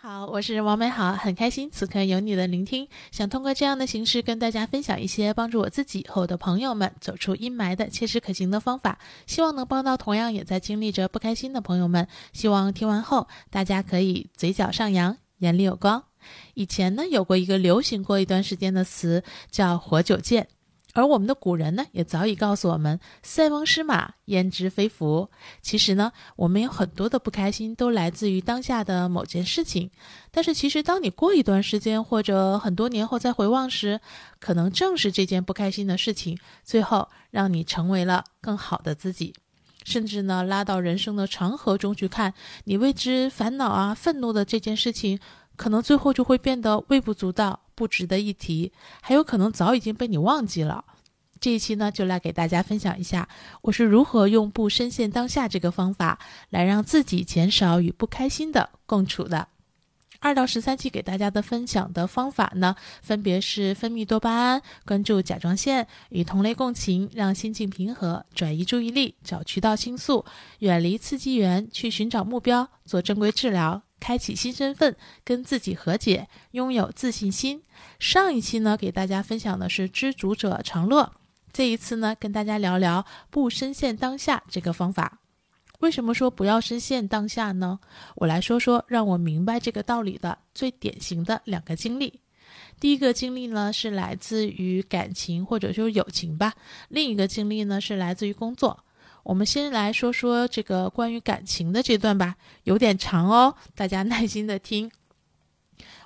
[0.00, 2.86] 好，我是王美好，很开心此刻有你的聆听。
[3.10, 12.06] 想通过这样的形式跟大家分享一些帮助我自己和我的朋友们走出阴霾的切实可行的方法，希望能帮到同样也在经历着不开心的朋友们。
[12.32, 16.04] 希望听完后大家可以嘴角上扬，眼里有光。
[16.54, 20.46] 以前呢，有过一个流行过一段时间的词叫“活久见”。
[20.98, 25.30] 而我们的古人呢，也早已告诉我们：“塞翁失马，焉知非福。”
[25.62, 29.92] 其实呢，我们有很多的不开心，都来自于当下的某件事情。
[30.32, 34.00] 但是，其实当你过一段时间或者很多年后再回望时，
[34.40, 39.32] 可能正是这件不开心的事情，最后让你成为了更好的自己。
[39.84, 42.34] 甚至呢，拉到人生的长河中去看，
[42.64, 45.20] 你为之烦恼啊、愤怒的这件事情，
[45.58, 47.60] 可能最后就会变得微不足道。
[47.74, 50.84] 不值得一提，还有可能早已经被你忘记了。
[51.38, 53.28] 这一期呢，就来给大家分享一下，
[53.62, 56.18] 我是如何用不深陷当下这个方法，
[56.50, 59.46] 来让自己减少与不开心的共处的。
[60.18, 70.24] 二到十三期给大家的分享的方法呢，分别是分泌多巴胺、关注甲状腺、与同类共情、让心境平和、转移注意力、找渠道倾诉、
[70.58, 73.80] 远离刺激源、去寻找目标、做正规治疗。
[74.00, 77.62] 开启新身份，跟自己和解，拥有自信心。
[77.98, 81.12] 上一期呢，给大家分享的是知足者常乐。
[81.52, 85.20] 这一次呢，跟大家聊聊不深陷当下这个方法。
[85.80, 87.78] 为什么说不要深陷当下呢？
[88.16, 92.20] 我来说说让我明白这个道理的最典型的两个经历。
[92.80, 96.50] 第一个经历呢，是来自于感情或者说友情吧；
[96.88, 98.84] 另一个经历呢，是来自于工作。
[99.28, 104.90] 我们先来说说这个关于感情的这段吧，有点长哦，大家 耐心的听。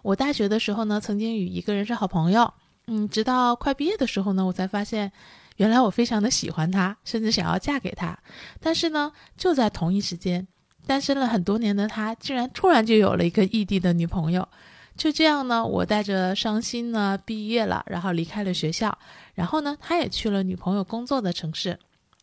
[0.03, 2.53] 我大学的时候呢，曾经与一个人是好朋友，
[2.89, 5.13] 嗯，直到快毕业的时候呢，我才发现，
[5.59, 8.19] 原来我非常的喜欢他，甚至想要嫁给他。
[8.61, 10.49] 但是呢，就在同一时间，
[10.89, 14.49] 单身了很多年的他，竟然突然就有了一个异地的女朋友。
[14.97, 18.99] 就这样呢，我带着伤心呢毕业了，然后离开了学校，
[19.35, 21.79] 然后呢，他也去了女朋友工作的城市。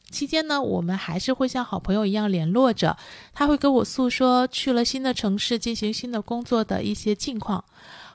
[0.09, 2.97] 期间呢，我们还是会像好朋友一样联络着。
[3.33, 7.63] 他会跟我诉说去了新的城市进行新的工作的一些近况。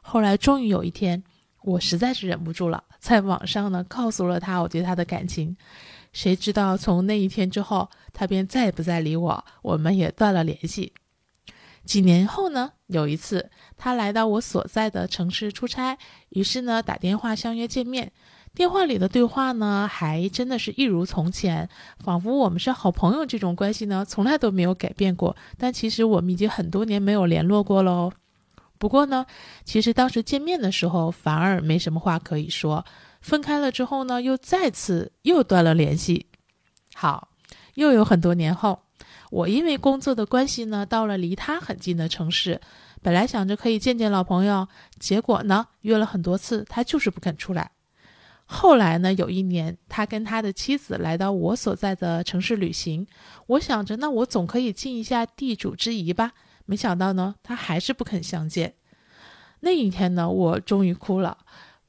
[0.02, 1.22] 后来终于有一天，
[1.62, 5.56] 我实在是忍不住了，在网上呢告诉了他我对他的感情。
[6.12, 10.92] 谁知道从那一天之后，他便再也不再理我，我们也断了联系。
[11.84, 15.98] 几年后呢，有一次他来到我所在的城市出差，
[16.30, 18.12] 于是呢打电话相约见面。
[18.54, 23.26] 电话里的对话呢，还真的是一如从前，仿佛我们是好朋友。
[23.26, 25.36] 这种关系呢，从来都没有改变过。
[25.58, 28.12] 但其实我们已经很多年没有联络过喽。
[28.78, 29.26] 不过呢，
[29.64, 32.84] 其实当时见面的时候反而没什么话可以说，
[33.20, 36.26] 分开了之后呢，又再次又断了联系。
[36.94, 37.28] 好，
[37.74, 38.82] 又有很多年后，
[39.30, 42.60] 我因为工作的关系呢，到了离他很近的城市，
[43.02, 44.68] 本来想着可以见见老朋友，
[45.00, 47.72] 结果呢，约了很多次，他就是不肯出来。
[48.46, 49.12] 后来呢？
[49.14, 53.06] 有一年，他跟他的妻子来到我所在的城市旅行。
[53.46, 56.32] 我想着，那我总可以尽一下地主之谊吧。
[56.66, 58.74] 没想到呢，他还是不肯相见。
[59.60, 61.38] 那一天呢，我终于哭了，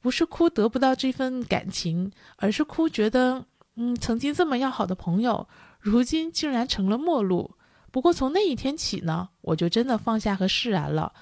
[0.00, 3.44] 不是哭得不到这份感情，而是哭觉得，
[3.76, 5.46] 嗯，曾经这么要好的朋友，
[5.78, 7.54] 如今竟然成了陌路。
[7.92, 11.12] 不过从那一天起呢，我就真的放下和释然了。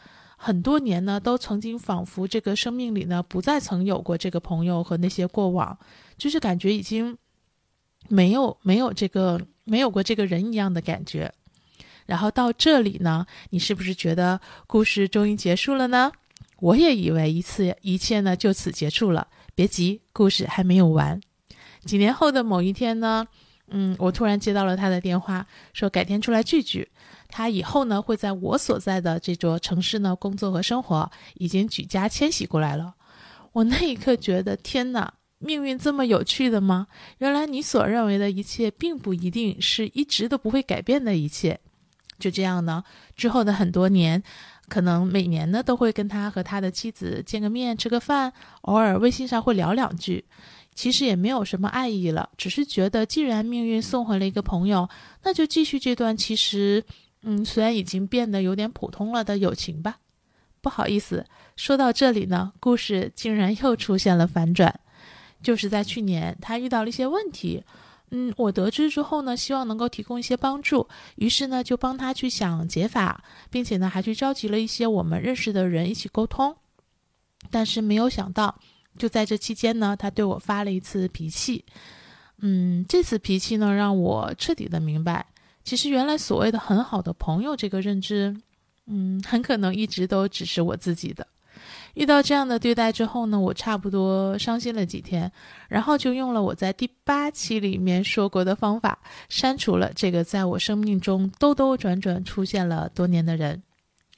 [0.45, 5.79] 很多年呢，都曾经仿佛这个生命里呢，不再曾有过这个朋友和那些过往，
[6.19, 7.17] 就是感觉已经
[8.11, 11.33] 没有没有这个没有过这个人一样的感觉。
[12.05, 16.13] 然后到这里呢，你是不是觉得故事终于结束了呢？
[16.61, 19.27] 我也以为一次一切呢就此结束了。
[19.55, 21.19] 别急，故事还没有完。
[21.87, 23.27] 几年后的某一天呢，
[23.69, 26.87] 嗯，我突然接到了他的电话，说改天出来聚聚。
[27.37, 32.95] 他以后呢会在我所在的这座城市呢工作和生活，已经举家迁徙过来了。
[33.51, 36.87] 我那一刻觉得，天哪，命运这么有趣的吗？
[37.19, 41.59] 原来你所认为的一切，并不一定是一直都不会改变的一切。
[42.21, 42.85] 就这样呢，
[43.17, 44.23] 之后的很多年，
[44.69, 50.25] 可能每年呢都会跟他和他的妻子见个面，吃个饭，偶尔微信上会聊两句。
[50.77, 54.89] 其实也没有什么爱意了，只是觉得，既然命运送回了一个朋友，
[55.25, 56.85] 那就继续这段其实。
[57.25, 59.99] 嗯，虽然已经变得有点普通了的友情吧，
[60.61, 61.27] 不好意思，
[61.57, 64.81] 说到这里呢，故事竟然又出现了反转。
[65.43, 67.65] 就是在去年，他遇到了一些问题，
[68.11, 76.57] 嗯，我得知之后呢，希望能够提供一些帮助，于是呢，就帮他去想解法，并且呢，还去召集了一些我们认识的人一起沟通。
[77.51, 78.59] 但是没有想到，
[78.99, 81.65] 就在这期间呢，他对我发了一次脾气，
[82.39, 85.27] 嗯，这次脾气呢，让我彻底的明白。
[85.65, 88.37] 其实，原来所谓的很好的朋友这个认知，
[88.87, 91.27] 嗯，很可能一直都只是我自己的。
[91.95, 95.31] 遇到这样的对待之后呢，我差不多伤心了几天，
[95.69, 103.63] 然后就用了我在第八期里面说过的方法，删除了这个在我生命中兜兜转转出现了多年的人。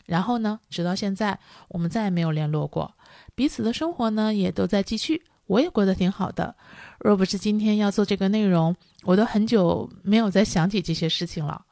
[0.06, 1.38] 然后呢，直到现在，
[1.68, 2.92] 我们再也没有联络过，
[3.34, 6.56] 彼此的生活呢也都在继续，我也过得挺好的。
[7.00, 11.64] 若不是今天要做这个内容，我都很久没有再想起这些事情了。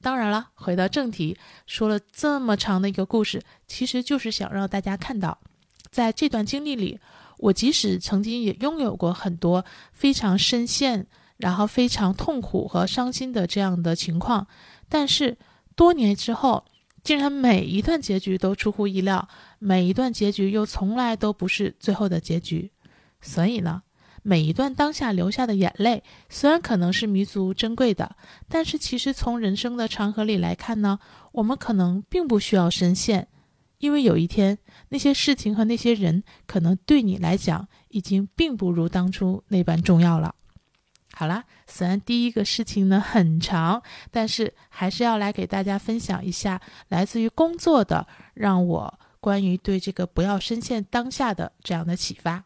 [0.00, 1.36] 当然了，回到正题，
[1.66, 5.38] 说了这么长的一个故事，其实就是想让大家看到。
[5.90, 7.00] 在这段经历里，
[7.38, 11.06] 我即使曾经也拥有过很多非常深陷，
[11.38, 14.46] 然后非常痛苦和伤心的这样的情况，
[14.88, 15.36] 但是
[15.74, 16.64] 多年之后，
[17.02, 19.28] 竟然每一段结局都出乎意料，
[19.58, 22.70] 每一段结局又从来都不是最后的结局。
[23.20, 23.82] 所以呢，
[24.22, 28.16] 每一段当下流下的眼泪，虽然可能是弥足珍贵的，
[28.48, 30.98] 但是其实从人生的长河里来看呢，
[31.32, 33.28] 我们可能并不需要深陷。
[33.78, 40.34] 因为有一天，那些事情和那些人，可能对你来讲，已经并不如当初那般重要了。
[41.12, 43.80] 好啦，虽然第一个事情呢很长，
[44.10, 52.44] 但是还是要来给大家分享一下来自于工作的，让我关于对这个不要深陷当下的这样的启发。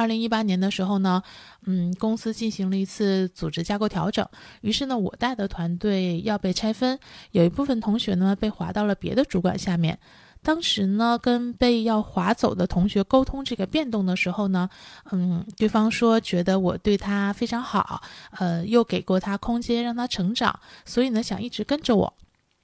[0.00, 1.22] 二零一八年的时候呢，
[1.66, 4.26] 嗯，公司进行了一次组织架构调整，
[4.62, 6.98] 于是呢，我带的团队要被拆分，
[7.32, 9.98] 有一部分同学呢被划到了别的主管下面。
[10.42, 14.70] 当时呢，跟被要划走的同学沟通这个变动的时候呢，
[15.12, 18.00] 嗯，对方说觉得我对他非常好，
[18.38, 22.14] 呃，又给过他空间让他成长，所以呢，想一直跟着我。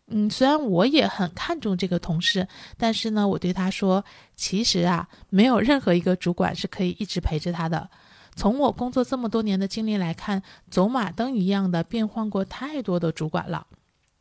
[0.08, 4.05] 嗯，虽然我也很看重这个同事，但是呢，我对他说，
[4.37, 7.91] 其实啊，没有任何一个主管是可以一直陪着他的。
[8.37, 13.67] 从我工作这么多年的经历来看，走马灯一样的变换过太多的主管了。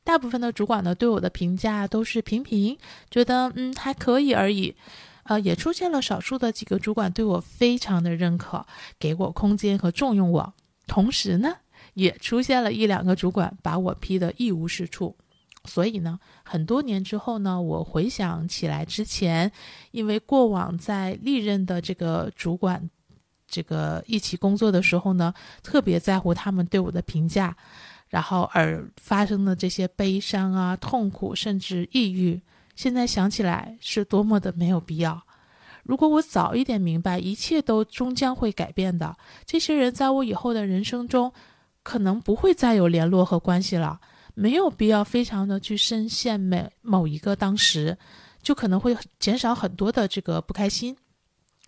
[0.04, 2.78] 大部分的主管呢，对我的评价都是平平，
[3.12, 4.76] 觉得嗯还可以而已。
[5.24, 8.66] 呃，也出现了少数的几个主管对我非常的认可，
[9.00, 10.54] 给我空间和重用我。
[10.88, 11.58] 同时呢，
[11.96, 15.16] 也出现了一两个主管把我批得一无是处。
[15.66, 19.52] 所以呢，很多年之后呢，我回想起来之前，
[19.92, 22.90] 因为过往在历任的这个主管，
[23.48, 27.56] 这个一起工作的时候呢，特别在乎他们对我的评价，
[28.10, 32.42] 然后而发生的这些悲伤啊、痛苦，甚至抑郁，
[32.76, 35.22] 现在想起来是多么的没有必要。
[35.84, 39.16] 如果我早一点明白，一切都终将会改变的，
[39.46, 41.32] 这些人在我以后的人生中，
[41.84, 44.02] 可能不会再有联络和关系了。
[44.36, 47.98] 没有必要非常的去深陷每某一个当时，
[48.44, 50.96] 就可能会减少很多的这个不开心。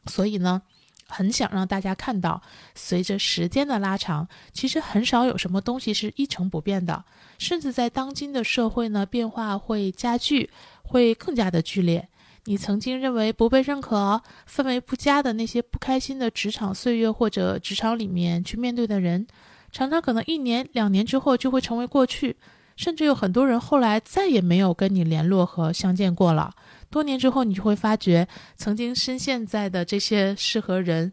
[0.05, 0.61] 所以呢，
[1.07, 2.41] 很想让大家看到，
[2.75, 7.03] 随着时间的拉长，其实很少有什么东西是一成不变的。
[7.37, 10.49] 甚至在当今的社会呢，变化会加剧，
[10.83, 12.07] 会更加的剧烈。
[12.45, 19.27] 你曾经认为不被认可、氛围不佳的那些不开心的职场岁月，或者职场里面去面对的人，
[19.71, 22.37] 常常可能一年、两年之后就会成为过去。
[22.77, 26.55] 甚至有很多人后来再也没有跟你联络和相见过了。
[26.89, 28.25] 多年之后，你就会发觉，
[28.55, 31.11] 曾经深陷在的这些事和人，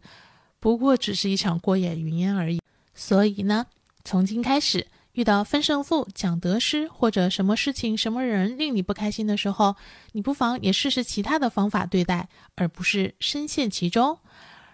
[0.61, 2.61] 不过只是一场过眼云烟而已。
[2.93, 3.65] 所以呢，
[4.05, 9.75] 从今开始，遇到分胜负、讲得失，或者什么事情、什么人令你不开心的时候，
[10.13, 14.19] 你不妨也试试其他的方法对待，而不是深陷其中。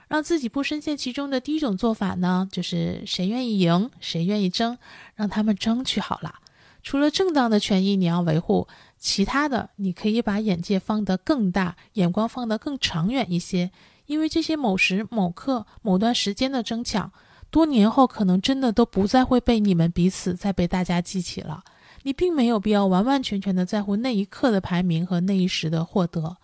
[0.08, 4.78] 让自己不深陷其中的第一种做法呢，就是谁愿意赢，谁愿意争，
[5.16, 6.36] 让他们争取好了。
[6.84, 13.72] 除了正当的权益你要维护，其他的你可以把眼界放得更大，眼光放得更长远一些。
[14.08, 17.12] 因为这些某时某刻某段时间的争抢，
[17.50, 21.64] 多年后可能真的都不再会被你们彼此再被大家记起了。
[22.04, 26.38] 你并没有必要完完全全的在乎那一刻的排名和那一时的获得。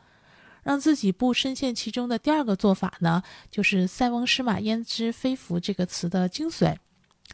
[0.63, 6.75] 让自己不深陷其中的第二个做法呢，就是“塞翁失马焉知非福”这个词的精髓。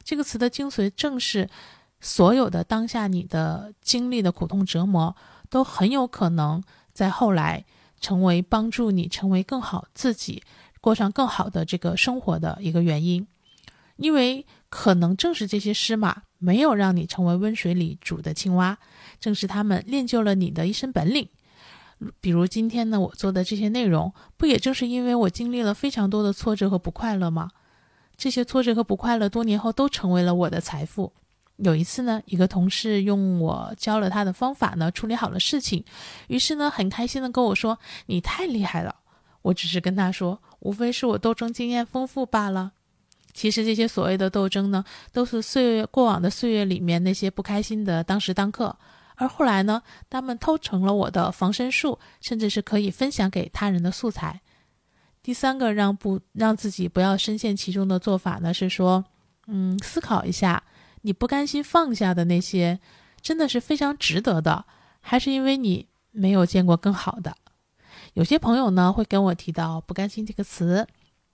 [0.04, 1.50] 这个词的精髓正是。
[2.04, 5.16] 所有的当下，你的经历的苦痛折磨，
[5.50, 6.62] 都很有可能
[6.94, 7.64] 在后来
[8.02, 10.44] 成为帮助你成为更好自己、
[10.82, 13.26] 过上更好的这个生活的一个原因。
[13.96, 18.78] 因为可能正是这些狮马没有让你成为温水里煮的青蛙，
[19.22, 21.30] 正是他们练就了你的一身本领。
[22.20, 27.52] 比如今天呢，我做的这些内容，不也正是因为我经历了非常多的挫折和不快乐吗？
[28.18, 31.14] 这些挫折和不快乐，多年后都成为了我的财富。
[31.58, 35.84] 有一次呢，一个同事用我教了他的方法呢，处理好了事情，
[36.28, 38.96] 于是呢，很开心的跟我说：“你太厉害了。”
[39.44, 42.72] 我只是跟他说：“无非是我斗争经验丰富罢了。”
[43.34, 48.76] 其实这些所谓的斗争呢，都是岁月过往的岁月里面那些不开心的当时当刻，
[49.16, 54.40] 而后来呢，他们偷成了我的防身术，甚至是可以分享给他人的素材。
[55.22, 59.04] 第三个让不让自己不要深陷其中的做法呢，是说，
[59.48, 60.62] 嗯，思考一下，
[61.04, 62.80] 你不甘心放下的那些，
[63.22, 64.66] 真的是非常值得的，
[65.00, 67.38] 还是因为你没有见过更好的？
[68.16, 70.88] 有些朋友呢会跟我提到“不甘心”这个词，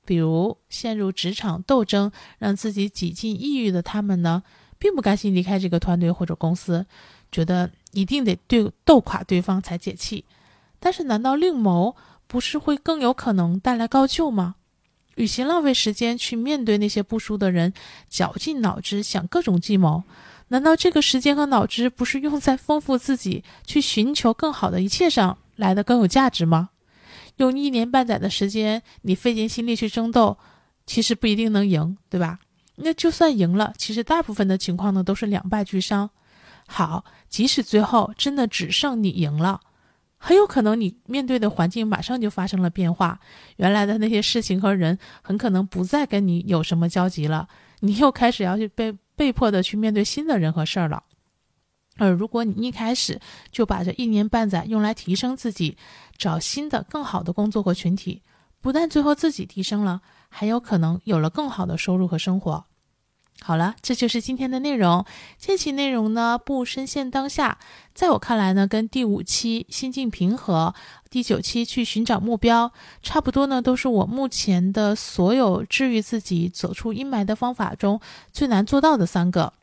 [0.06, 4.44] 比如陷入职场斗争，让自己几近抑郁的他们呢，
[4.78, 6.86] 并不甘心离开这个团队或者公司。
[7.32, 10.26] 觉得一定得对斗垮对方才解气，
[10.80, 11.96] 但是难道另谋
[12.26, 14.56] 不是会更有可能带来高就吗？
[15.20, 17.74] 与其浪费时间去面对那些不熟的人，
[18.10, 20.02] 绞尽脑汁想各种计谋，
[20.48, 26.70] 难道这个时间和脑汁不是用在丰富自己、去寻求更好的一切上来的更有价值吗？
[27.36, 30.38] 用一年半载的时间，你费尽心力去争斗，
[30.86, 32.40] 其实不一定能赢，对吧？
[32.78, 36.10] 那就算赢了，其实大部分的情况呢，都是两败俱伤。
[36.66, 39.60] 好，即使最后真的只剩你赢了，
[40.22, 43.20] 很有可能你面对的环境马上就发生了变化，
[43.56, 47.48] 原来的那些事情和人很可能不再跟你有什么交集了，
[47.80, 51.04] 你又开始要去被被迫的去面对新的人和事儿了。
[51.98, 53.20] 而如果你一开始
[53.52, 55.78] 就把这一年半载用来提升自己，
[56.18, 58.22] 找新的更好的工作和群体，
[58.62, 62.66] 不但最后自己提升了，还有可能有了更好的收入和生活。
[63.42, 65.04] 好了，这就是今天的内容。
[65.40, 67.58] 这期内容呢，不深陷当下，
[67.96, 70.76] 在我看来呢，跟第五期心境平和、
[71.10, 78.00] 第九期去寻找目标差不多呢，都是我目前的所有治愈自己、走出阴霾的方法中
[78.32, 79.54] 最难做到的三个。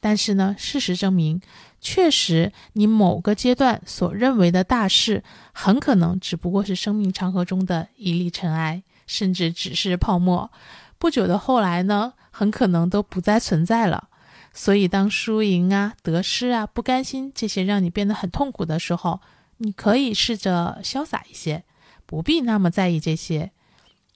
[0.00, 1.40] 但是呢，事实证明，
[1.80, 10.50] 确实你某个阶段所认为的大事，很可能只不过是生命长河中的一粒尘埃，甚至只是泡沫。
[10.98, 12.14] 不久的后来呢？
[12.38, 14.10] 很可能都不再存在了，
[14.52, 19.22] 所以当输赢啊、得失啊、不甘心这些让你变得很痛苦的时候，
[19.56, 21.64] 你可以试着潇洒一些，
[22.04, 23.52] 不必那么在意这些。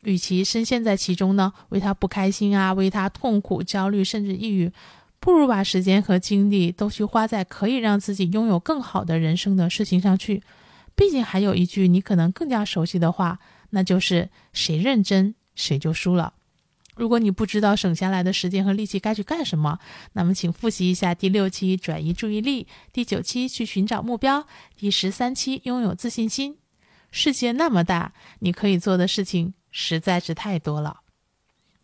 [0.03, 4.71] 与其深陷在其中呢，为他不开心啊，为他痛苦、焦虑甚至抑郁，
[5.19, 10.43] 不如把时间和精力都去花在可以让自己拥有更好的人生的事情上去。
[10.95, 13.39] 毕竟还有一句你可能更加熟悉的话，
[13.71, 16.35] 那就是“谁认真谁就输了”。
[17.01, 19.79] 如果你不知道省下来的时间和力气该去干什么，
[20.13, 26.59] 那么请复习一下第六期转移注意力，第九期去寻找目标，第十三期拥有自信心。
[27.11, 31.01] 世界那么大，你可以做的事情实在是太多了。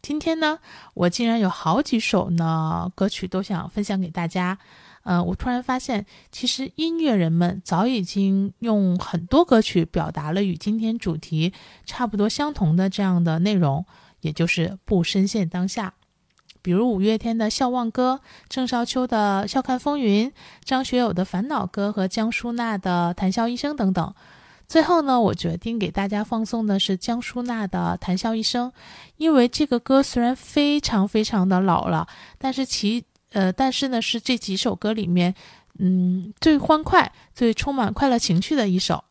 [0.03, 0.59] 今天呢，
[0.93, 4.59] 我竟然有好几首呢歌曲都想分享给大家。
[5.05, 11.55] 嗯，我突然发现，其实音乐人们早已经用很多歌曲表达了与今天主题
[11.87, 13.87] 差不多相同的这样的内容。
[14.21, 15.95] 也就是不深陷当下，
[16.63, 20.29] 比如五月天的《笑忘歌》，郑少秋的《笑看风云》，
[20.65, 24.15] 张学友的《烦恼歌》和江淑娜的《谈笑一生》等等。
[24.67, 28.69] 最后呢，我决定给大家放送的是江淑娜的《谈笑一生》，
[29.17, 35.33] 因为这个歌虽然非常非常的老了，但是其呃，但是呢是这几首歌里面，
[35.79, 39.05] 嗯，最欢快、最充满快乐情绪的一首。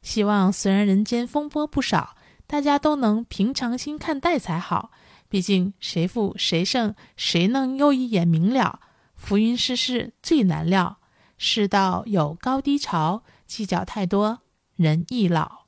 [0.00, 2.13] 希望虽然人间风波不少。
[2.46, 4.90] 大家都能平常心看待才好，
[5.28, 8.80] 毕竟谁负谁胜，谁能又一眼明了？
[9.16, 10.98] 浮云世事最难料，
[11.38, 14.40] 世道有高低潮，计较太多，
[14.76, 15.63] 人易老。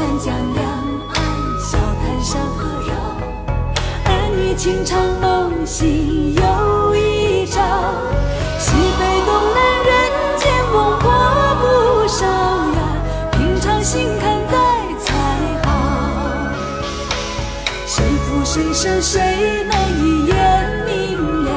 [0.00, 0.64] 三江两
[1.12, 1.22] 岸，
[1.60, 2.94] 笑谈山河绕；
[4.06, 7.60] 儿女情长梦醒又一朝，
[8.58, 9.92] 西北东南人
[10.38, 11.04] 间风波
[11.60, 12.80] 不少呀，
[13.32, 14.56] 平常心看待
[15.04, 15.12] 才
[15.68, 15.68] 好。
[17.86, 19.20] 谁负谁胜谁
[19.70, 20.34] 能一眼
[20.86, 21.50] 明了？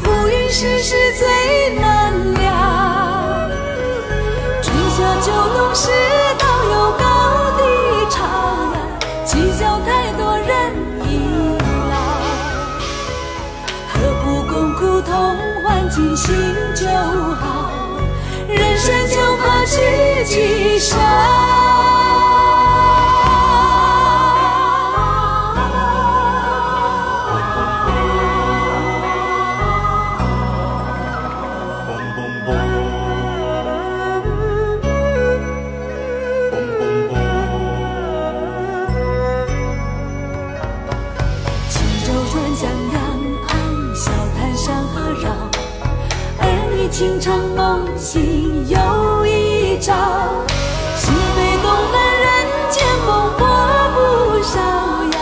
[0.00, 2.44] 浮云世事最难料。
[4.62, 5.90] 春夏秋冬世
[9.32, 10.74] 计较太多人
[11.08, 11.56] 易
[11.90, 11.96] 老
[13.88, 15.10] 何不共苦同
[15.64, 16.34] 欢尽心
[16.74, 17.72] 就好
[18.46, 21.81] 人生就怕知己少
[47.32, 49.94] 生梦醒又一朝，
[50.98, 52.28] 西北东南人
[52.68, 53.08] 间风
[53.38, 53.40] 波
[53.94, 55.16] 不少呀，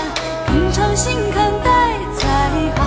[0.49, 1.69] 平常心看待
[2.17, 2.27] 才
[2.75, 2.83] 好。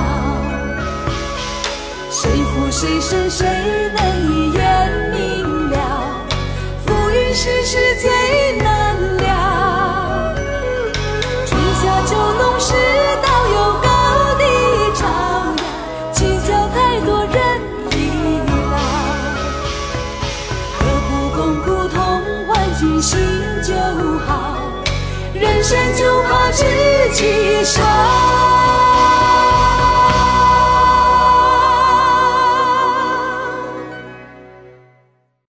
[2.12, 3.48] 谁负谁胜谁
[3.96, 5.78] 能一眼明了？
[6.86, 8.43] 浮云世事最
[26.54, 26.94] 自？
[27.14, 28.23] 己少。